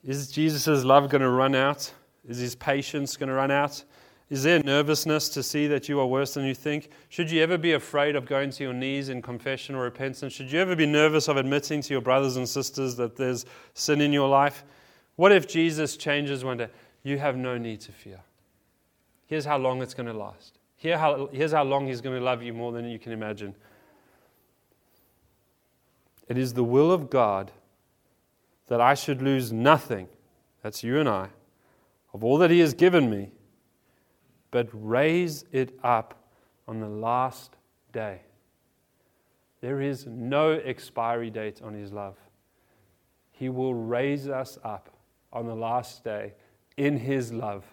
[0.04, 1.94] Is Jesus' love going to run out?
[2.28, 3.84] Is his patience going to run out?
[4.30, 6.90] Is there nervousness to see that you are worse than you think?
[7.10, 10.34] Should you ever be afraid of going to your knees in confession or repentance?
[10.34, 14.02] Should you ever be nervous of admitting to your brothers and sisters that there's sin
[14.02, 14.64] in your life?
[15.16, 16.68] What if Jesus changes one day?
[17.02, 18.20] You have no need to fear.
[19.26, 20.60] Here's how long it's going to last.
[20.76, 23.56] Here how, here's how long He's going to love you more than you can imagine.
[26.28, 27.52] It is the will of God
[28.68, 30.08] that I should lose nothing,
[30.62, 31.30] that's you and I,
[32.14, 33.32] of all that He has given me
[34.52, 36.16] but raise it up
[36.68, 37.56] on the last
[37.92, 38.22] day.
[39.62, 42.16] There is no expiry date on His love.
[43.32, 44.90] He will raise us up
[45.32, 46.34] on the last day
[46.78, 47.66] in His love.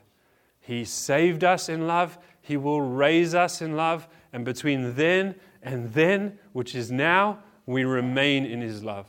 [0.60, 2.18] He saved us in love.
[2.40, 4.08] He will raise us in love.
[4.32, 9.06] And between then and then, which is now, we remain in His love.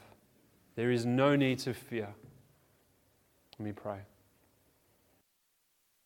[0.75, 2.09] There is no need to fear.
[3.57, 3.99] Let me pray.